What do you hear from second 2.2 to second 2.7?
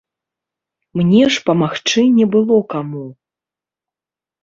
было